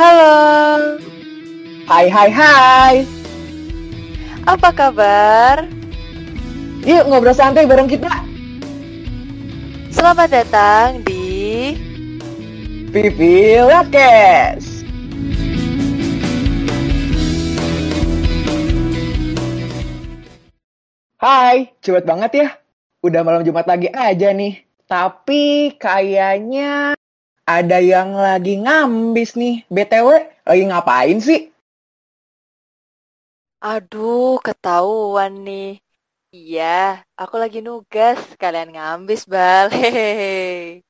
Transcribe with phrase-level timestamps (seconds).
[0.00, 0.96] Halo,
[1.84, 2.94] Hai hai hai.
[4.48, 5.68] apa kabar?
[6.88, 8.08] Yuk ngobrol santai bareng kita.
[9.92, 11.76] Selamat datang di
[12.88, 14.88] Vivi Lakes.
[21.20, 22.48] Hai, cepet banget ya.
[23.04, 24.64] Udah malam Jumat lagi aja nih.
[24.88, 26.96] Tapi kayaknya
[27.58, 29.66] ada yang lagi ngambis nih.
[29.66, 30.08] BTW,
[30.46, 31.40] lagi ngapain sih?
[33.60, 35.82] Aduh, ketahuan nih.
[36.30, 39.66] Iya, aku lagi nugas, kalian ngambis, Bal.
[39.74, 40.80] Hehehe.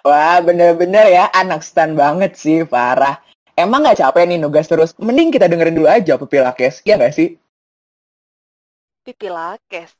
[0.00, 3.20] Wah, bener-bener ya, anak stan banget sih, parah.
[3.52, 4.96] Emang nggak capek nih nugas terus?
[4.96, 7.28] Mending kita dengerin dulu aja Pipi Lakes, ya nggak sih?
[9.04, 9.92] Pipi lakes.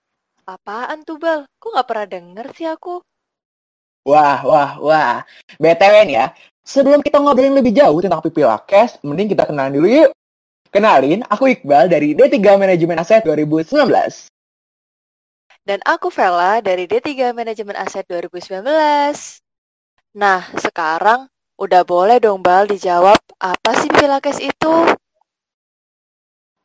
[0.48, 1.44] Apaan tuh, Bal?
[1.60, 3.04] Kok nggak pernah denger sih aku?
[4.02, 5.16] Wah, wah, wah.
[5.62, 6.26] BTW nih ya,
[6.66, 10.10] sebelum kita ngobrolin lebih jauh tentang Pipi Lakes, mending kita kenalan dulu yuk.
[10.72, 14.32] Kenalin, aku Iqbal dari D3 Manajemen Aset 2019.
[15.62, 18.64] Dan aku Vela dari D3 Manajemen Aset 2019.
[20.18, 24.74] Nah, sekarang udah boleh dong, Bal, dijawab apa sih pipi lakes itu?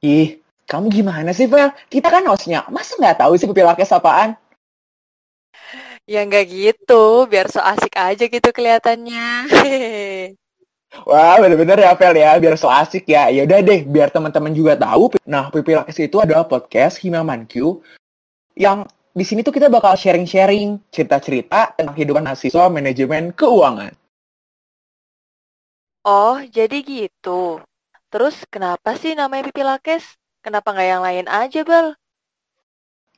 [0.01, 1.69] Ih, kamu gimana sih, Vel?
[1.89, 4.37] Kita kan hostnya, masa nggak tahu sih Pipi Lakes apaan?
[6.07, 9.27] Ya nggak gitu, biar so asik aja gitu kelihatannya.
[11.03, 13.27] Wah, bener-bener ya, Vel ya, biar so asik ya.
[13.27, 15.19] Ya udah deh, biar teman-teman juga tahu.
[15.27, 17.83] Nah, Pipi Lakes itu adalah podcast Himaman Q
[18.55, 23.91] yang di sini tuh kita bakal sharing-sharing cerita-cerita tentang kehidupan mahasiswa manajemen keuangan.
[26.07, 27.59] Oh, jadi gitu.
[28.07, 30.15] Terus kenapa sih namanya pipi lakes?
[30.39, 31.99] Kenapa nggak yang lain aja, Bal?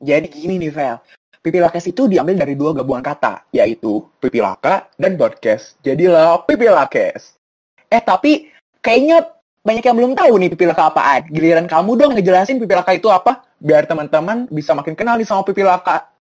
[0.02, 0.98] Jadi gini nih, Vel.
[1.40, 5.80] Pipi Lakes itu diambil dari dua gabungan kata, yaitu Pipi Laka dan podcast.
[5.80, 7.40] Jadilah Pipi Lakes.
[7.88, 8.52] Eh, tapi
[8.84, 9.24] kayaknya
[9.64, 11.24] banyak yang belum tahu nih Pipi Laka apaan.
[11.32, 15.40] Giliran kamu dong ngejelasin Pipi Laka itu apa, biar teman-teman bisa makin kenal nih sama
[15.40, 16.12] Pipi Laka.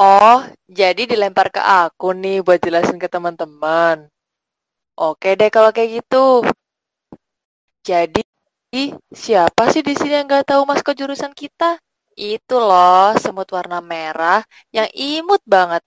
[0.00, 4.08] Oh, jadi dilempar ke aku nih buat jelasin ke teman-teman.
[4.96, 6.40] Oke deh kalau kayak gitu.
[7.84, 8.24] Jadi,
[9.12, 11.83] siapa sih di sini yang nggak tahu maskot jurusan kita?
[12.14, 15.82] Itu loh, semut warna merah yang imut banget.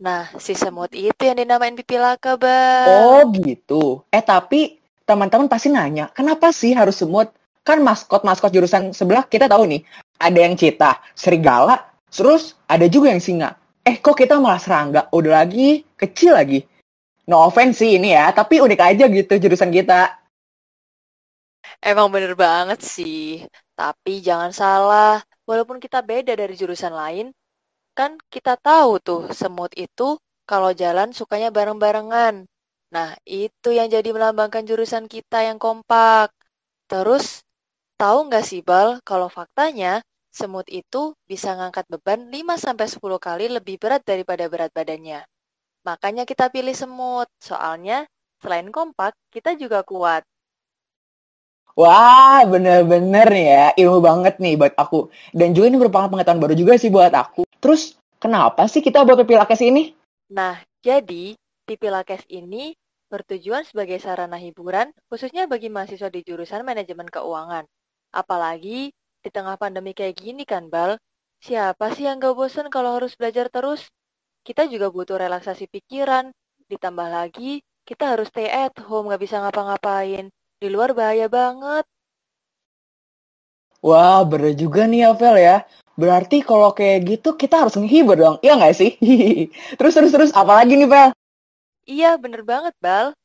[0.00, 2.88] Nah, si semut itu yang dinamain pipi laka, Bal.
[2.88, 4.04] Oh gitu.
[4.12, 7.32] Eh tapi teman-teman pasti nanya, kenapa sih harus semut?
[7.64, 9.84] Kan maskot-maskot jurusan sebelah kita tahu nih.
[10.16, 13.56] Ada yang cita, serigala, terus ada juga yang singa.
[13.84, 15.08] Eh kok kita malah serangga?
[15.12, 16.64] Udah lagi, kecil lagi.
[17.28, 20.20] No offense sih ini ya, tapi unik aja gitu jurusan kita.
[21.80, 23.44] Emang bener banget sih.
[23.80, 27.26] Tapi jangan salah, walaupun kita beda dari jurusan lain,
[27.96, 32.44] kan kita tahu tuh semut itu kalau jalan sukanya bareng-barengan.
[32.92, 36.28] Nah, itu yang jadi melambangkan jurusan kita yang kompak.
[36.92, 37.40] Terus,
[37.96, 44.04] tahu nggak sih Bal, kalau faktanya semut itu bisa ngangkat beban 5-10 kali lebih berat
[44.04, 45.24] daripada berat badannya.
[45.88, 48.04] Makanya kita pilih semut, soalnya
[48.44, 50.20] selain kompak, kita juga kuat.
[51.78, 55.10] Wah, bener-bener ya, ilmu banget nih buat aku.
[55.30, 57.46] Dan juga ini merupakan pengetahuan baru juga sih buat aku.
[57.62, 59.94] Terus, kenapa sih kita buat Pipi Lakes ini?
[60.34, 62.74] Nah, jadi Pipi Lakes ini
[63.10, 67.66] bertujuan sebagai sarana hiburan khususnya bagi mahasiswa di jurusan manajemen keuangan.
[68.14, 70.98] Apalagi di tengah pandemi kayak gini kan, Bal.
[71.40, 73.88] Siapa sih yang gak bosan kalau harus belajar terus?
[74.44, 76.30] Kita juga butuh relaksasi pikiran.
[76.68, 80.28] Ditambah lagi, kita harus stay at home, gak bisa ngapa-ngapain.
[80.60, 81.88] Di luar bahaya banget.
[83.80, 85.56] Wah, bener juga nih ya, Vel ya.
[85.96, 88.92] Berarti kalau kayak gitu kita harus menghibur dong, iya nggak sih?
[89.80, 91.10] terus, terus, terus, apa lagi nih, Vel?
[91.88, 93.16] Iya, bener banget, Bal.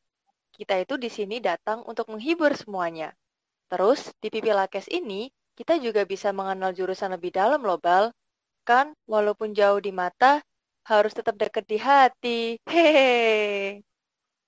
[0.56, 3.12] Kita itu di sini datang untuk menghibur semuanya.
[3.68, 5.28] Terus, di Pipi Lakes ini,
[5.59, 8.16] kita juga bisa mengenal jurusan lebih dalam loh, Bal.
[8.63, 10.40] Kan, walaupun jauh di mata,
[10.88, 12.39] harus tetap dekat di hati.
[12.63, 13.83] Hehehe.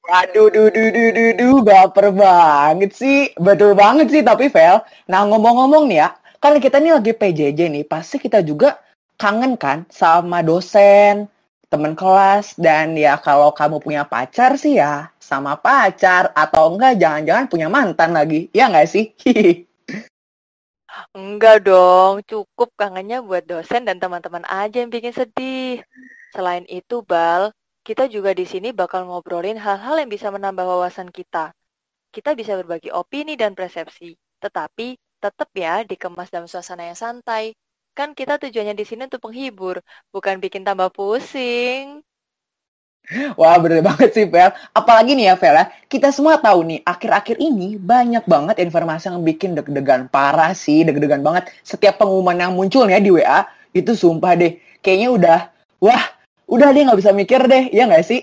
[0.08, 3.36] Waduh, du, du, du, du, du, baper banget sih.
[3.36, 4.80] Betul banget sih, tapi Vel.
[5.12, 8.80] Nah, ngomong-ngomong nih ya, kan kita nih lagi PJJ nih, pasti kita juga
[9.20, 11.28] kangen kan sama dosen,
[11.68, 17.46] teman kelas, dan ya kalau kamu punya pacar sih ya sama pacar, atau enggak jangan-jangan
[17.52, 19.12] punya mantan lagi, ya nggak sih?
[21.14, 25.84] Enggak dong, cukup kangennya buat dosen dan teman-teman aja yang bikin sedih.
[26.34, 27.54] Selain itu, Bal,
[27.88, 31.56] kita juga di sini bakal ngobrolin hal-hal yang bisa menambah wawasan kita.
[32.12, 34.12] Kita bisa berbagi opini dan persepsi,
[34.44, 37.56] tetapi tetap ya dikemas dalam suasana yang santai.
[37.96, 39.80] Kan kita tujuannya di sini untuk menghibur,
[40.12, 42.04] bukan bikin tambah pusing.
[43.40, 44.52] Wah bener banget sih Vel.
[44.76, 49.24] Apalagi nih ya Vel ya, kita semua tahu nih akhir-akhir ini banyak banget informasi yang
[49.24, 51.48] bikin deg-degan parah sih, deg-degan banget.
[51.64, 55.40] Setiap pengumuman yang muncul ya di WA, itu sumpah deh, kayaknya udah,
[55.80, 56.17] wah
[56.48, 58.22] udah deh nggak bisa mikir deh, ya nggak sih?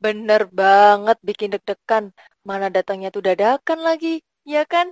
[0.00, 2.14] Bener banget bikin deg-degan.
[2.40, 4.88] Mana datangnya tuh dadakan lagi, ya kan?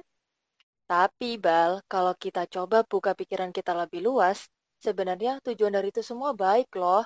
[0.89, 4.49] Tapi Bal, kalau kita coba buka pikiran kita lebih luas,
[4.81, 7.05] sebenarnya tujuan dari itu semua baik loh.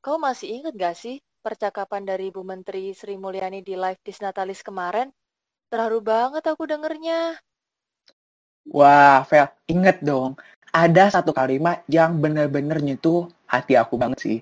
[0.00, 5.12] Kau masih ingat gak sih percakapan dari Bu Menteri Sri Mulyani di live Disnatalis kemarin?
[5.68, 7.36] Terharu banget aku dengernya.
[8.68, 10.36] Wah, Vel, inget dong.
[10.70, 14.38] Ada satu kalimat yang bener-bener nyentuh hati aku banget sih.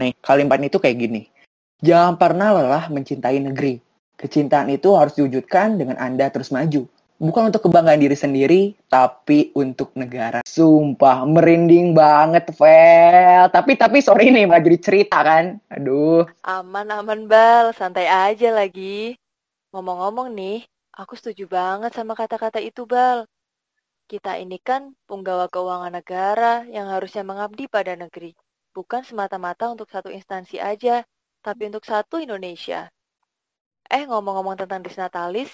[0.00, 1.22] Nih, kalimat itu kayak gini.
[1.84, 3.78] Jangan pernah lelah mencintai negeri.
[4.16, 6.88] Kecintaan itu harus diwujudkan dengan Anda terus maju
[7.24, 8.60] bukan untuk kebanggaan diri sendiri,
[8.90, 10.42] tapi untuk negara.
[10.44, 13.48] Sumpah, merinding banget, Vel.
[13.50, 15.58] Tapi, tapi sorry nih, malah jadi cerita kan.
[15.70, 16.26] Aduh.
[16.42, 17.70] Aman-aman, Bal.
[17.72, 19.14] Santai aja lagi.
[19.74, 23.26] Ngomong-ngomong nih, aku setuju banget sama kata-kata itu, Bal.
[24.04, 28.36] Kita ini kan penggawa keuangan negara yang harusnya mengabdi pada negeri.
[28.76, 31.00] Bukan semata-mata untuk satu instansi aja,
[31.40, 32.92] tapi untuk satu Indonesia.
[33.88, 35.48] Eh, ngomong-ngomong tentang disnatalis,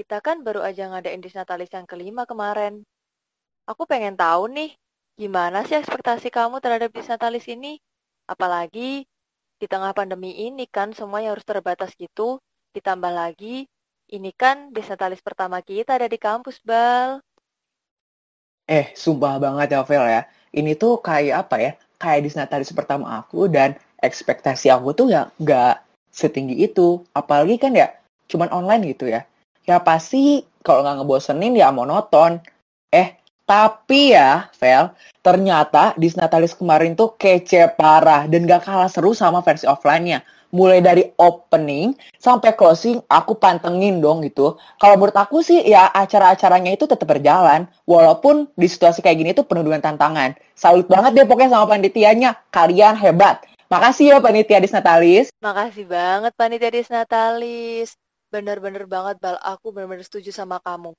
[0.00, 2.80] kita kan baru aja ngadain disnatalis yang kelima kemarin.
[3.68, 4.72] Aku pengen tahu nih,
[5.20, 7.80] gimana sih ekspektasi kamu terhadap disnatalis ini?
[8.24, 9.04] Apalagi
[9.60, 12.40] di tengah pandemi ini kan semuanya harus terbatas gitu.
[12.72, 13.68] Ditambah lagi,
[14.12, 17.20] ini kan disnatalis pertama kita ada di kampus, Bal.
[18.64, 20.22] Eh, sumpah banget ya, Vel ya.
[20.54, 21.72] Ini tuh kayak apa ya?
[22.00, 27.04] Kayak disnatalis pertama aku dan ekspektasi aku tuh ya nggak setinggi itu.
[27.12, 27.92] Apalagi kan ya
[28.24, 29.20] cuman online gitu ya
[29.68, 32.40] ya pasti kalau nggak ngebosenin ya monoton.
[32.92, 34.88] Eh, tapi ya, Vel,
[35.20, 40.22] ternyata di Natalis kemarin tuh kece parah dan gak kalah seru sama versi offline-nya.
[40.54, 44.54] Mulai dari opening sampai closing, aku pantengin dong gitu.
[44.78, 47.66] Kalau menurut aku sih ya acara-acaranya itu tetap berjalan.
[47.90, 50.38] Walaupun di situasi kayak gini tuh penuh dengan tantangan.
[50.54, 52.38] Salut banget deh pokoknya sama panitianya.
[52.54, 53.42] Kalian hebat.
[53.66, 55.34] Makasih ya panitia Disnatalis.
[55.42, 57.98] Makasih banget panitia Disnatalis.
[58.30, 59.34] Bener-bener banget, Bal.
[59.42, 60.94] Aku bener-bener setuju sama kamu.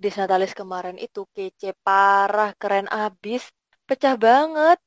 [0.00, 3.52] Disnatalis kemarin itu kece parah, keren abis.
[3.84, 4.80] Pecah banget.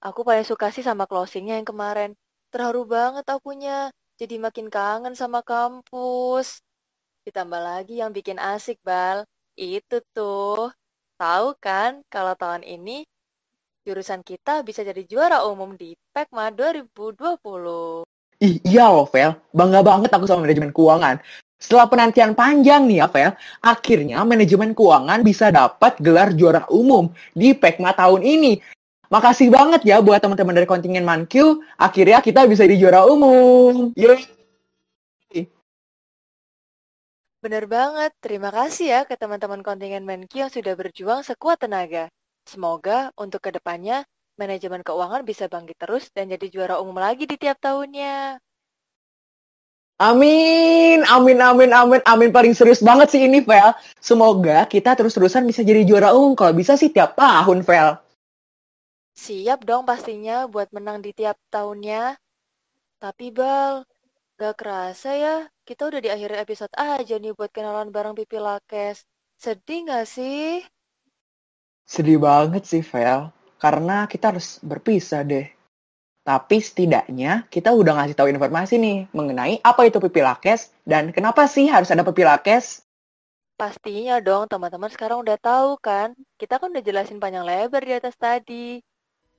[0.00, 2.16] Aku paling suka sih sama closingnya yang kemarin.
[2.48, 3.92] Terharu banget akunya.
[4.16, 6.64] Jadi makin kangen sama kampus.
[7.28, 9.28] Ditambah lagi yang bikin asik, Bal.
[9.52, 10.72] Itu tuh.
[11.18, 13.04] Tahu kan kalau tahun ini
[13.84, 18.06] jurusan kita bisa jadi juara umum di PEKMA 2020.
[18.38, 19.34] Ih, iya loh, Vel.
[19.50, 21.18] Bangga banget aku sama manajemen keuangan.
[21.58, 27.50] Setelah penantian panjang nih ya, Vel, akhirnya manajemen keuangan bisa dapat gelar juara umum di
[27.50, 28.62] PEKMA tahun ini.
[29.08, 31.64] Makasih banget ya buat teman-teman dari kontingen Mankyu.
[31.80, 33.96] Akhirnya kita bisa di juara umum.
[33.96, 34.28] Yeay.
[37.40, 38.12] Bener banget.
[38.20, 42.12] Terima kasih ya ke teman-teman kontingen Mankyu yang sudah berjuang sekuat tenaga.
[42.44, 44.04] Semoga untuk ke depannya
[44.36, 48.38] manajemen keuangan bisa bangkit terus dan jadi juara umum lagi di tiap tahunnya.
[49.98, 52.30] Amin, amin, amin, amin, amin.
[52.30, 53.74] Paling serius banget sih ini, Vel.
[53.98, 56.38] Semoga kita terus-terusan bisa jadi juara umum.
[56.38, 57.98] Kalau bisa sih tiap tahun, Vel.
[59.18, 62.14] Siap dong pastinya buat menang di tiap tahunnya.
[63.02, 63.82] Tapi, Bal,
[64.38, 69.02] gak kerasa ya, kita udah di akhir episode aja nih buat kenalan bareng Pipi Lakes.
[69.34, 70.62] Sedih gak sih?
[71.82, 75.46] Sedih banget sih, Vel karena kita harus berpisah deh.
[76.22, 81.66] Tapi setidaknya kita udah ngasih tahu informasi nih mengenai apa itu pipilakes dan kenapa sih
[81.66, 82.86] harus ada pipilakes.
[83.58, 86.14] Pastinya dong teman-teman sekarang udah tahu kan.
[86.38, 88.78] Kita kan udah jelasin panjang lebar di atas tadi.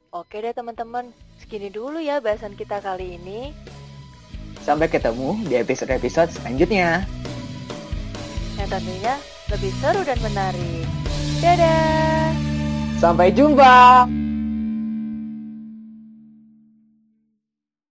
[0.09, 3.53] Oke deh teman-teman, segini dulu ya bahasan kita kali ini.
[4.65, 7.05] Sampai ketemu di episode-episode selanjutnya.
[8.57, 9.15] Yang tentunya
[9.53, 10.89] lebih seru dan menarik.
[11.45, 12.33] Dadah!
[12.97, 14.09] Sampai jumpa.